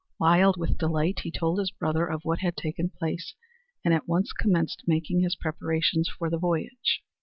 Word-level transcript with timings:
Wild 0.19 0.57
with 0.57 0.79
delight 0.79 1.19
he 1.19 1.29
told 1.29 1.59
his 1.59 1.69
brother 1.69 2.07
of 2.07 2.21
what 2.23 2.39
had 2.39 2.57
taken 2.57 2.89
place 2.89 3.35
and 3.85 3.93
at 3.93 4.07
once 4.07 4.33
commenced 4.33 4.81
making 4.87 5.19
his 5.21 5.35
preparations 5.35 6.09
for 6.09 6.27
the 6.27 6.39
voyage. 6.39 7.03